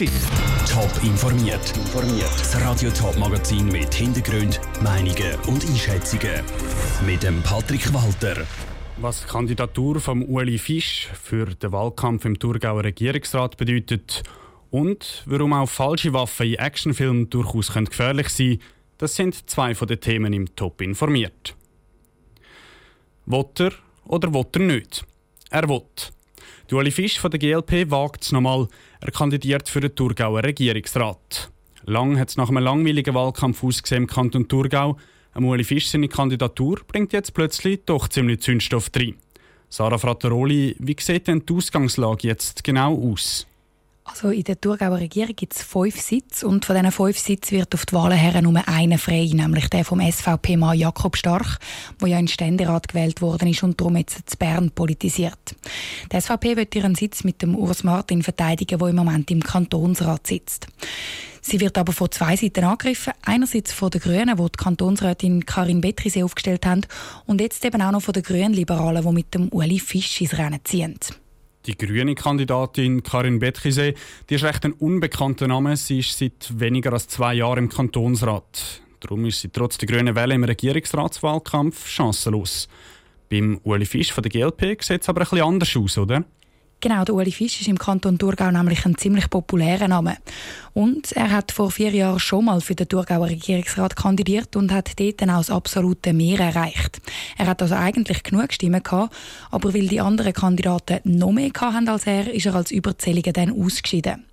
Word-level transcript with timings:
Top 0.00 1.04
informiert. 1.04 1.74
Das 1.92 2.58
Radio 2.62 2.90
Top 2.90 3.18
Magazin 3.18 3.66
mit 3.66 3.92
Hintergrund, 3.92 4.58
Meinungen 4.82 5.34
und 5.46 5.62
Einschätzungen 5.62 6.42
mit 7.04 7.22
dem 7.22 7.42
Patrick 7.42 7.92
Walter. 7.92 8.46
Was 8.96 9.20
die 9.20 9.28
Kandidatur 9.28 10.00
von 10.00 10.26
Ueli 10.26 10.56
Fisch 10.56 11.10
für 11.22 11.44
den 11.54 11.72
Wahlkampf 11.72 12.24
im 12.24 12.38
Thurgauer 12.38 12.82
Regierungsrat 12.82 13.58
bedeutet 13.58 14.22
und 14.70 15.22
warum 15.26 15.52
auch 15.52 15.68
falsche 15.68 16.14
Waffen 16.14 16.46
in 16.46 16.54
Actionfilmen 16.54 17.28
durchaus 17.28 17.70
gefährlich 17.70 18.30
sein 18.30 18.46
können, 18.46 18.62
das 18.96 19.16
sind 19.16 19.50
zwei 19.50 19.74
von 19.74 19.86
den 19.86 20.00
Themen 20.00 20.32
im 20.32 20.56
Top 20.56 20.80
informiert. 20.80 21.54
Wotter 23.26 23.72
oder 24.06 24.32
Wotter 24.32 24.60
nicht? 24.60 25.04
Er 25.50 25.68
wott. 25.68 26.10
Ueli 26.72 26.92
Fisch 26.92 27.18
von 27.18 27.30
der 27.30 27.40
GLP 27.40 27.90
wagt 27.90 28.22
es 28.22 28.32
nochmal. 28.32 28.68
Er 29.00 29.10
kandidiert 29.10 29.68
für 29.68 29.80
den 29.80 29.94
Thurgauer 29.94 30.44
Regierungsrat. 30.44 31.50
Lang 31.84 32.18
hat 32.18 32.28
es 32.28 32.36
nach 32.36 32.48
einem 32.48 32.62
langweiligen 32.62 33.14
Wahlkampf 33.14 33.64
ausgesehen 33.64 34.04
im 34.04 34.06
Kanton 34.08 34.46
Thurgau. 34.46 34.96
Ueli 35.34 35.64
Fisch 35.64 35.88
seine 35.88 36.08
Kandidatur 36.08 36.80
bringt 36.86 37.12
jetzt 37.12 37.34
plötzlich 37.34 37.80
doch 37.86 38.06
ziemlich 38.08 38.42
Zündstoff 38.42 38.90
rein. 38.94 39.16
Sarah 39.68 39.98
Frattaroli, 39.98 40.76
wie 40.78 40.96
sieht 40.98 41.26
denn 41.26 41.44
die 41.44 41.54
Ausgangslage 41.54 42.28
jetzt 42.28 42.62
genau 42.62 42.94
aus? 43.12 43.46
Also 44.10 44.30
in 44.30 44.42
der 44.42 44.60
Thurgauer 44.60 44.98
Regierung 44.98 45.36
gibt 45.36 45.54
es 45.54 45.62
fünf 45.62 46.00
Sitze 46.00 46.46
und 46.48 46.64
von 46.64 46.74
diesen 46.74 46.90
fünf 46.90 47.16
Sitzen 47.16 47.56
wird 47.56 47.72
auf 47.74 47.86
die 47.86 47.92
Wahlen 47.92 48.18
her 48.18 48.42
nur 48.42 48.60
einer 48.66 48.98
frei, 48.98 49.30
nämlich 49.32 49.70
der 49.70 49.84
vom 49.84 50.00
SVP-Mann 50.00 50.76
Jakob 50.76 51.16
Starch, 51.16 51.58
der 52.00 52.08
ja 52.08 52.18
in 52.18 52.26
den 52.26 52.32
Ständerat 52.32 52.88
gewählt 52.88 53.22
worden 53.22 53.48
ist 53.48 53.62
und 53.62 53.80
darum 53.80 53.96
jetzt 53.96 54.28
zu 54.28 54.36
Bern 54.36 54.72
politisiert. 54.72 55.54
Die 56.12 56.20
SVP 56.20 56.56
wird 56.56 56.74
ihren 56.74 56.96
Sitz 56.96 57.22
mit 57.22 57.40
dem 57.40 57.54
Urs 57.54 57.84
Martin 57.84 58.24
verteidigen, 58.24 58.80
der 58.80 58.88
im 58.88 58.96
Moment 58.96 59.30
im 59.30 59.44
Kantonsrat 59.44 60.26
sitzt. 60.26 60.66
Sie 61.40 61.60
wird 61.60 61.78
aber 61.78 61.92
von 61.92 62.10
zwei 62.10 62.34
Seiten 62.36 62.64
angegriffen. 62.64 63.12
Einerseits 63.24 63.72
von 63.72 63.90
den 63.90 64.00
Grünen, 64.00 64.36
die 64.36 64.42
die 64.42 64.62
Kantonsrätin 64.62 65.46
Karin 65.46 65.80
Betrisee 65.80 66.24
aufgestellt 66.24 66.66
haben, 66.66 66.82
und 67.26 67.40
jetzt 67.40 67.64
eben 67.64 67.80
auch 67.80 67.92
noch 67.92 68.02
von 68.02 68.12
den 68.12 68.24
Grünen 68.24 68.52
Liberalen, 68.54 69.04
die 69.04 69.12
mit 69.12 69.34
dem 69.34 69.48
Uli 69.50 69.78
Fisch 69.78 70.20
ins 70.20 70.36
Rennen 70.36 70.60
ziehen. 70.64 70.98
Die 71.70 71.78
grüne 71.78 72.16
Kandidatin 72.16 73.04
Karin 73.04 73.38
Betchise, 73.38 73.94
die 74.28 74.34
ist 74.34 74.42
recht 74.42 74.64
ein 74.64 74.72
unbekannter 74.72 75.46
Name. 75.46 75.76
Sie 75.76 76.00
ist 76.00 76.18
seit 76.18 76.52
weniger 76.58 76.92
als 76.92 77.06
zwei 77.06 77.34
Jahren 77.34 77.58
im 77.58 77.68
Kantonsrat. 77.68 78.82
Darum 78.98 79.24
ist 79.24 79.40
sie 79.40 79.50
trotz 79.50 79.78
der 79.78 79.86
grünen 79.86 80.16
Welle 80.16 80.34
im 80.34 80.42
Regierungsratswahlkampf 80.42 81.86
chancenlos. 81.86 82.68
Beim 83.28 83.60
Uli 83.62 83.86
Fisch 83.86 84.12
von 84.12 84.24
der 84.24 84.32
GLP 84.32 84.82
sieht 84.82 85.02
es 85.02 85.08
aber 85.08 85.20
ein 85.20 85.28
bisschen 85.30 85.42
anders 85.42 85.76
aus, 85.76 85.96
oder? 85.96 86.24
Genau, 86.82 87.04
der 87.04 87.14
Uli 87.14 87.30
Fisch 87.30 87.60
ist 87.60 87.68
im 87.68 87.78
Kanton 87.78 88.18
Thurgau 88.18 88.50
nämlich 88.50 88.86
ein 88.86 88.96
ziemlich 88.96 89.28
populärer 89.28 89.86
Name. 89.86 90.16
Und 90.72 91.12
er 91.12 91.30
hat 91.30 91.52
vor 91.52 91.70
vier 91.70 91.90
Jahren 91.90 92.18
schon 92.18 92.46
mal 92.46 92.62
für 92.62 92.74
den 92.74 92.88
Thurgauer 92.88 93.28
Regierungsrat 93.28 93.96
kandidiert 93.96 94.56
und 94.56 94.72
hat 94.72 94.98
dort 94.98 95.20
dann 95.20 95.28
auch 95.28 95.40
das 95.40 95.50
absolute 95.50 96.14
Mehr 96.14 96.40
erreicht. 96.40 97.02
Er 97.36 97.48
hat 97.48 97.60
also 97.60 97.74
eigentlich 97.74 98.22
genug 98.22 98.54
Stimmen 98.54 98.82
gehabt, 98.82 99.14
aber 99.50 99.74
weil 99.74 99.88
die 99.88 100.00
anderen 100.00 100.32
Kandidaten 100.32 101.00
noch 101.04 101.32
mehr 101.32 101.50
hatten 101.54 101.86
als 101.86 102.06
er, 102.06 102.32
ist 102.32 102.46
er 102.46 102.54
als 102.54 102.70
Überzähliger 102.70 103.34
dann 103.34 103.52
ausgeschieden. 103.52 104.24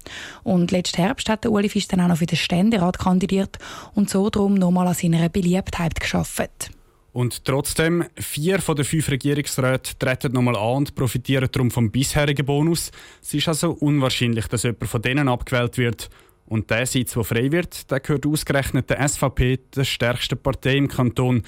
Und 0.43 0.71
letzten 0.71 1.01
Herbst 1.01 1.27
hat 1.27 1.43
der 1.43 1.51
Uli 1.51 1.67
Fisch 1.67 1.89
dann 1.89 1.99
auch 1.99 2.07
noch 2.07 2.17
für 2.17 2.27
den 2.27 2.37
Ständerat 2.37 2.97
kandidiert 2.97 3.57
und 3.93 4.09
so 4.09 4.29
darum 4.29 4.53
nochmal 4.53 4.87
an 4.87 4.93
seiner 4.93 5.27
Beliebtheit 5.27 5.99
geschafft. 5.99 6.71
Und 7.17 7.45
trotzdem, 7.45 8.03
vier 8.15 8.61
von 8.61 8.75
den 8.75 8.85
fünf 8.85 9.09
Regierungsräten 9.09 9.97
treten 9.97 10.33
nochmal 10.33 10.55
an 10.55 10.75
und 10.75 10.93
profitieren 10.93 11.49
darum 11.51 11.71
vom 11.71 11.89
bisherigen 11.89 12.45
Bonus. 12.45 12.91
Es 13.23 13.33
ist 13.33 13.47
also 13.47 13.71
unwahrscheinlich, 13.71 14.45
dass 14.45 14.61
jemand 14.61 14.85
von 14.87 15.01
denen 15.01 15.27
abgewählt 15.27 15.79
wird. 15.79 16.11
Und 16.45 16.69
der 16.69 16.85
Sitz, 16.85 17.13
der 17.13 17.23
frei 17.23 17.51
wird, 17.51 17.89
der 17.89 18.01
gehört 18.01 18.27
ausgerechnet 18.27 18.91
der 18.91 19.09
SVP, 19.09 19.57
der 19.75 19.83
stärksten 19.83 20.37
Partei 20.37 20.75
im 20.75 20.89
Kanton. 20.89 21.41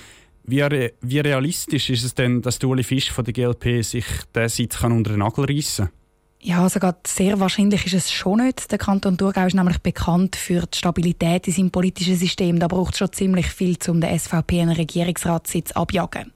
Wie, 0.43 0.61
re 0.61 0.93
wie 1.01 1.19
realistisch 1.19 1.91
ist 1.91 2.03
es 2.03 2.15
denn, 2.15 2.41
dass 2.41 2.57
Uli 2.63 2.81
Fisch 2.81 3.11
von 3.11 3.23
der 3.23 3.35
GLP 3.35 3.85
sich 3.85 4.07
diesen 4.35 4.49
Sitz 4.49 4.81
unter 4.81 5.11
den 5.11 5.19
Nagel 5.19 5.45
reissen 5.45 5.85
kann? 5.85 5.98
Ja, 6.41 6.65
gerade 6.69 6.99
sehr 7.05 7.37
wahrscheinlich 7.41 7.85
ist 7.85 7.93
es 7.93 8.11
schon 8.11 8.45
nicht. 8.45 8.71
Der 8.71 8.77
Kanton 8.77 9.17
Thurgau 9.17 9.45
ist 9.45 9.55
nämlich 9.55 9.79
bekannt 9.79 10.37
für 10.37 10.61
die 10.61 10.77
Stabilität 10.77 11.45
in 11.47 11.53
seinem 11.53 11.69
politischen 11.69 12.15
System. 12.15 12.59
Da 12.59 12.67
braucht 12.67 12.93
es 12.93 12.99
schon 12.99 13.11
ziemlich 13.11 13.47
viel, 13.47 13.77
um 13.89 13.99
den 13.99 14.17
SVP 14.17 14.61
einen 14.61 14.71
Regierungsratssitz 14.71 15.73
abjagen. 15.73 16.31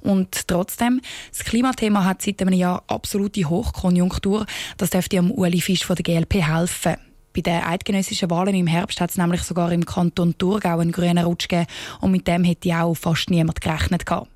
Und 0.00 0.48
trotzdem, 0.48 1.00
das 1.30 1.44
Klimathema 1.44 2.04
hat 2.04 2.22
seit 2.22 2.42
einem 2.42 2.54
Jahr 2.54 2.82
absolute 2.88 3.48
Hochkonjunktur. 3.48 4.44
Das 4.76 4.90
dürfte 4.90 5.20
am 5.20 5.30
Uli 5.30 5.60
Fisch 5.60 5.84
von 5.84 5.94
der 5.94 6.02
GLP 6.02 6.44
helfen. 6.44 6.96
Bei 7.34 7.40
den 7.40 7.64
eidgenössischen 7.64 8.30
Wahlen 8.30 8.54
im 8.54 8.68
Herbst 8.68 9.00
hat 9.00 9.10
es 9.10 9.16
nämlich 9.16 9.42
sogar 9.42 9.72
im 9.72 9.84
Kanton 9.84 10.38
Thurgau 10.38 10.78
einen 10.78 10.92
grünen 10.92 11.24
Rutsch 11.24 11.48
gegeben 11.48 11.66
und 12.00 12.12
mit 12.12 12.28
dem 12.28 12.44
hätte 12.44 12.80
auch 12.80 12.94
fast 12.94 13.28
niemand 13.28 13.60
gerechnet 13.60 14.06
gehabt. 14.06 14.28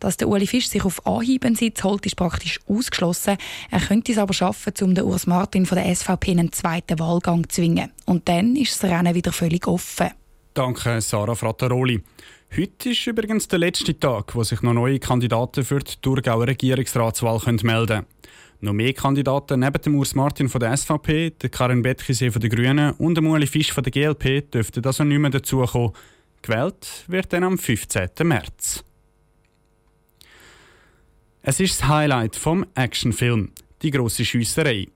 Dass 0.00 0.16
der 0.16 0.28
Uli 0.28 0.46
Fisch 0.46 0.68
sich 0.68 0.82
auf 0.82 1.06
Anhieb 1.06 1.44
einen 1.44 1.56
Sitz 1.56 1.84
holt, 1.84 2.06
ist 2.06 2.16
praktisch 2.16 2.58
ausgeschlossen. 2.66 3.36
Er 3.70 3.80
könnte 3.80 4.12
es 4.12 4.18
aber 4.18 4.32
schaffen, 4.32 4.72
um 4.80 4.94
den 4.94 5.04
Urs 5.04 5.26
Martin 5.26 5.66
von 5.66 5.76
der 5.76 5.94
SVP 5.94 6.30
einen 6.30 6.50
zweiten 6.50 6.98
Wahlgang 6.98 7.46
zu 7.50 7.56
zwingen. 7.56 7.90
Und 8.06 8.28
dann 8.28 8.56
ist 8.56 8.82
das 8.82 8.90
Rennen 8.90 9.14
wieder 9.14 9.32
völlig 9.32 9.66
offen. 9.66 10.08
Danke, 10.54 11.02
Sarah 11.02 11.34
Frattaroli. 11.34 12.02
Heute 12.56 12.90
ist 12.90 13.06
übrigens 13.06 13.46
der 13.46 13.58
letzte 13.58 13.98
Tag, 13.98 14.34
wo 14.34 14.42
sich 14.42 14.62
noch 14.62 14.72
neue 14.72 14.98
Kandidaten 14.98 15.64
für 15.64 15.80
die 15.80 15.92
Thurgauer 16.00 16.46
Regierungsratswahl 16.46 17.40
melden 17.62 17.86
können. 17.86 18.06
Noch 18.60 18.72
mehr 18.72 18.94
Kandidaten 18.94 19.60
neben 19.60 19.82
dem 19.82 19.94
Urs 19.94 20.14
Martin 20.14 20.48
von 20.48 20.58
der 20.58 20.74
SVP, 20.76 21.30
der 21.30 21.50
Karin 21.50 21.82
Bettkisee 21.82 22.30
von 22.30 22.40
den 22.40 22.50
Grünen 22.50 22.92
und 22.92 23.16
dem 23.16 23.26
Ueli 23.26 23.46
Fisch 23.46 23.70
von 23.70 23.84
der 23.84 23.92
GLP 23.92 24.50
dürften 24.50 24.84
also 24.84 25.04
nicht 25.04 25.18
mehr 25.18 25.30
dazukommen. 25.30 25.92
Gewählt 26.40 27.04
wird 27.06 27.32
dann 27.32 27.44
am 27.44 27.58
15. 27.58 28.08
März. 28.24 28.82
Es 31.42 31.60
ist 31.60 31.80
das 31.80 31.88
Highlight 31.88 32.34
vom 32.34 32.64
Actionfilm, 32.74 33.52
die 33.82 33.90
grosse 33.90 34.24
Schiesserei. 34.24 34.88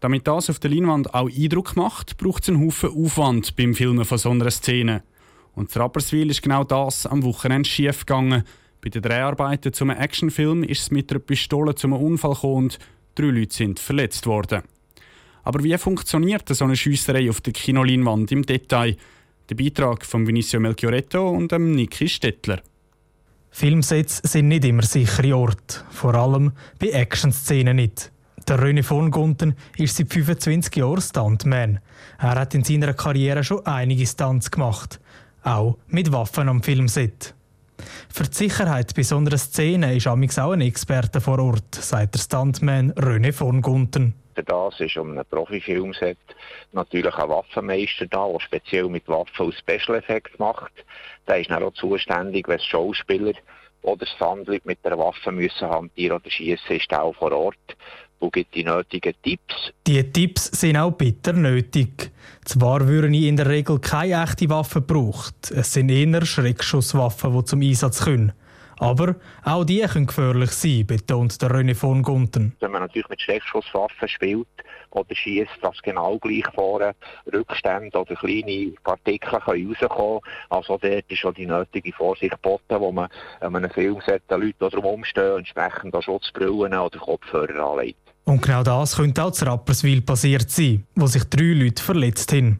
Damit 0.00 0.26
das 0.26 0.50
auf 0.50 0.58
der 0.58 0.70
Leinwand 0.70 1.14
auch 1.14 1.30
Eindruck 1.30 1.76
macht, 1.76 2.18
braucht 2.18 2.42
es 2.42 2.48
einen 2.48 2.66
Haufen 2.66 2.90
Aufwand 2.90 3.56
beim 3.56 3.74
Filmen 3.74 4.04
von 4.04 4.18
so 4.18 4.30
einer 4.30 4.50
Szene. 4.50 5.02
Und 5.58 5.76
Rapperswil 5.76 6.30
ist 6.30 6.42
genau 6.42 6.62
das 6.62 7.04
am 7.04 7.24
Wochenende 7.24 7.68
schief 7.68 8.06
gegangen. 8.06 8.44
Bei 8.80 8.90
den 8.90 9.02
Dreharbeiten 9.02 9.72
zum 9.72 9.90
Actionfilm 9.90 10.62
ist 10.62 10.82
es 10.82 10.90
mit 10.92 11.10
einer 11.10 11.18
Pistole 11.18 11.74
zum 11.74 11.92
Unfall 11.92 12.34
gekommen 12.34 12.54
und 12.54 12.78
Drei 13.16 13.26
Leute 13.26 13.52
sind 13.52 13.80
verletzt 13.80 14.28
worden. 14.28 14.62
Aber 15.42 15.64
wie 15.64 15.76
funktioniert 15.76 16.48
so 16.48 16.64
eine 16.64 16.76
Schiesserei 16.76 17.28
auf 17.28 17.40
der 17.40 17.52
Kinoleinwand 17.52 18.30
im 18.30 18.46
Detail? 18.46 18.96
Der 19.50 19.56
Beitrag 19.56 20.06
von 20.06 20.24
Vinicio 20.24 20.60
Melchioretto 20.60 21.28
und 21.28 21.50
dem 21.50 21.72
Niki 21.72 22.08
Stettler. 22.08 22.62
Filmsets 23.50 24.18
sind 24.18 24.46
nicht 24.46 24.64
immer 24.64 24.84
sichere 24.84 25.36
Orte, 25.36 25.80
vor 25.90 26.14
allem 26.14 26.52
bei 26.78 26.90
Actionszenen 26.90 27.74
nicht. 27.74 28.12
Der 28.46 28.60
René 28.60 28.84
von 28.84 29.10
Gunten 29.10 29.56
ist 29.76 29.96
seit 29.96 30.12
25 30.12 30.76
Jahren 30.76 31.00
Stuntman. 31.00 31.80
Er 32.20 32.36
hat 32.36 32.54
in 32.54 32.62
seiner 32.62 32.94
Karriere 32.94 33.42
schon 33.42 33.66
einige 33.66 34.06
Stunts 34.06 34.52
gemacht, 34.52 35.00
auch 35.42 35.78
mit 35.88 36.12
Waffen 36.12 36.48
am 36.48 36.62
Filmset. 36.62 37.34
Für 38.08 38.24
die 38.24 38.34
Sicherheit 38.34 38.94
bei 38.94 39.02
so 39.02 39.16
einer 39.16 39.36
Szene 39.38 39.94
ist 39.96 40.06
Amix 40.06 40.38
auch 40.38 40.52
ein 40.52 40.60
Experte 40.60 41.20
vor 41.20 41.38
Ort, 41.38 41.74
sagt 41.74 42.14
der 42.14 42.20
Stuntman 42.20 42.92
René 42.94 43.32
von 43.32 43.62
Gunten. 43.62 44.14
Das 44.34 44.78
ist 44.78 44.96
um 44.96 45.10
einen 45.10 45.24
Profifilmset 45.28 46.18
natürlich 46.72 47.14
ein 47.14 47.28
Waffenmeister 47.28 48.06
da, 48.06 48.28
der 48.28 48.40
speziell 48.40 48.88
mit 48.88 49.08
Waffen 49.08 49.46
und 49.46 49.54
Special 49.54 49.98
Effects 49.98 50.38
macht. 50.38 50.72
Der 51.26 51.40
ist 51.40 51.50
dann 51.50 51.62
auch 51.62 51.72
zuständig, 51.72 52.46
wenn 52.48 52.60
Schauspieler 52.60 53.32
oder 53.82 54.06
Sandlit 54.18 54.64
mit 54.64 54.84
der 54.84 54.98
Waffe 54.98 55.32
müssen 55.32 55.68
hantieren 55.68 56.18
oder 56.18 56.30
schießen, 56.30 56.76
ist 56.76 56.92
auch 56.92 57.14
vor 57.14 57.32
Ort 57.32 57.56
und 58.18 58.32
gibt 58.32 58.54
die 58.54 58.64
nötigen 58.64 59.14
Tipps. 59.22 59.72
Die 59.86 60.12
Tipps 60.12 60.46
sind 60.46 60.76
auch 60.76 60.92
bitter 60.92 61.32
nötig. 61.32 62.07
Zwar 62.48 62.88
würden 62.88 63.12
in 63.12 63.36
der 63.36 63.46
Regel 63.46 63.78
keine 63.78 64.22
echte 64.22 64.48
Waffe 64.48 64.80
gebraucht. 64.80 65.50
Es 65.50 65.74
sind 65.74 65.90
eher 65.90 66.24
Schreckschusswaffen, 66.24 67.34
die 67.36 67.44
zum 67.44 67.60
Einsatz 67.60 68.02
kommen. 68.02 68.32
Aber 68.78 69.16
auch 69.44 69.64
die 69.64 69.82
können 69.82 70.06
gefährlich 70.06 70.52
sein, 70.52 70.86
betont 70.86 71.42
der 71.42 71.50
René 71.50 71.74
von 71.74 72.02
Gunten. 72.02 72.56
Wenn 72.60 72.70
man 72.70 72.80
natürlich 72.80 73.10
mit 73.10 73.20
Schreckschusswaffen 73.20 74.08
spielt 74.08 74.48
oder 74.92 75.14
schießt, 75.14 75.58
dass 75.60 75.82
genau 75.82 76.16
gleich 76.16 76.46
vorne 76.54 76.94
Rückstände 77.30 77.98
oder 77.98 78.14
kleine 78.14 78.72
Partikel 78.82 79.40
können 79.40 79.68
rauskommen 79.76 80.20
Also 80.48 80.78
dort 80.80 81.04
ist 81.06 81.18
schon 81.18 81.34
die 81.34 81.46
nötige 81.46 81.92
Vorsicht 81.92 82.32
geboten, 82.32 82.80
wo 82.80 82.90
man 82.90 83.10
an 83.40 83.56
einem 83.56 83.70
Filmset 83.70 84.22
den 84.30 84.40
Leuten 84.40 84.70
darum 84.70 84.86
umstehen, 84.86 85.36
entsprechend 85.36 86.02
Schutzbrillen 86.02 86.72
oder 86.72 86.98
Kopfhörer 86.98 87.72
anlegt. 87.72 88.07
Und 88.28 88.42
genau 88.42 88.62
das 88.62 88.94
könnte 88.94 89.24
auch 89.24 89.30
zu 89.30 89.46
Rapperswil 89.46 90.02
passiert 90.02 90.50
sein, 90.50 90.84
wo 90.94 91.06
sich 91.06 91.24
drei 91.24 91.54
Leute 91.54 91.82
verletzt 91.82 92.30
haben. 92.30 92.58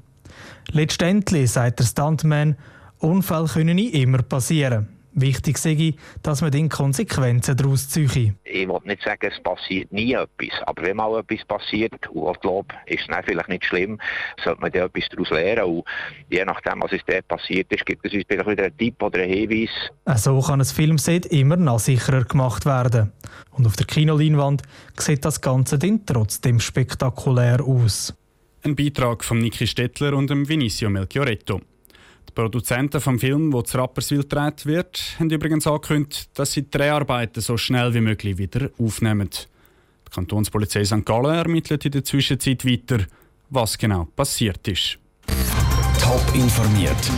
Letztendlich, 0.70 1.50
sagt 1.50 1.80
der 1.80 1.84
Stuntman, 1.84 2.56
Unfälle 3.00 3.48
können 3.48 3.76
nicht 3.76 3.92
immer 3.92 4.22
passieren. 4.22 4.88
Wichtig 5.20 5.58
sei, 5.58 5.94
dass 6.22 6.42
man 6.42 6.50
den 6.50 6.68
Konsequenzen 6.68 7.56
daraus 7.56 7.88
ziehe. 7.88 8.34
Ich 8.44 8.68
will 8.68 8.78
nicht 8.84 9.02
sagen, 9.02 9.30
es 9.32 9.42
passiert 9.42 9.92
nie 9.92 10.12
etwas, 10.12 10.62
aber 10.66 10.82
wenn 10.82 10.96
mal 10.96 11.18
etwas 11.18 11.44
passiert, 11.46 11.92
und 12.08 12.30
ich 12.34 12.40
glaube, 12.40 12.74
ist 12.86 13.08
es 13.08 13.16
vielleicht 13.24 13.48
nicht 13.48 13.64
schlimm, 13.64 13.98
sollte 14.44 14.60
man 14.60 14.72
dann 14.72 14.82
etwas 14.86 15.08
daraus 15.10 15.30
lernen. 15.30 15.64
Und 15.64 15.84
je 16.30 16.44
nachdem, 16.44 16.82
was 16.82 16.92
es 16.92 17.00
dort 17.06 17.26
passiert 17.28 17.72
ist, 17.72 17.84
gibt 17.84 18.06
es 18.06 18.12
uns 18.12 18.24
vielleicht 18.28 18.48
wieder 18.48 18.64
einen 18.64 18.76
Tipp 18.76 19.02
oder 19.02 19.20
einen 19.20 19.32
Hinweis. 19.32 19.70
So 20.16 20.40
kann 20.40 20.60
ein 20.60 20.64
Filmset 20.64 21.26
immer 21.26 21.56
noch 21.56 21.78
sicherer 21.78 22.24
gemacht 22.24 22.64
werden. 22.66 23.12
Und 23.50 23.66
auf 23.66 23.76
der 23.76 23.86
Kinoleinwand 23.86 24.62
sieht 24.96 25.24
das 25.24 25.40
Ganze 25.40 25.78
dann 25.78 26.06
trotzdem 26.06 26.60
spektakulär 26.60 27.62
aus. 27.64 28.14
Ein 28.64 28.76
Beitrag 28.76 29.24
von 29.24 29.38
Niki 29.38 29.66
Stettler 29.66 30.14
und 30.14 30.30
dem 30.30 30.48
Vinicio 30.48 30.90
Melchioretto. 30.90 31.60
Produzenten 32.38 33.00
vom 33.00 33.18
Film, 33.18 33.52
wo 33.52 33.62
zu 33.62 33.78
Rapperswil 33.78 34.22
gedreht 34.22 34.64
wird, 34.64 35.16
haben 35.18 35.28
übrigens 35.28 35.66
angekündigt, 35.66 36.30
dass 36.34 36.52
sie 36.52 36.62
die 36.62 36.70
Dreharbeiten 36.70 37.42
so 37.42 37.56
schnell 37.56 37.92
wie 37.94 38.00
möglich 38.00 38.38
wieder 38.38 38.70
aufnehmen. 38.78 39.28
Die 39.28 40.14
Kantonspolizei 40.14 40.84
St. 40.84 41.04
Gallen 41.04 41.34
ermittelt 41.34 41.84
in 41.84 41.90
der 41.90 42.04
Zwischenzeit 42.04 42.64
weiter, 42.64 43.04
was 43.50 43.76
genau 43.76 44.06
passiert 44.14 44.68
ist. 44.68 45.00
Top 46.00 46.22
informiert, 46.32 47.10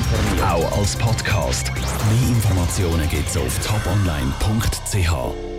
auch 0.43 0.79
als 0.79 0.97
Podcast. 0.97 1.71
Mehr 1.75 2.29
Informationen 2.31 3.07
gibt 3.11 3.29
es 3.29 3.37
auf 3.37 3.59
toponline.ch. 3.59 5.50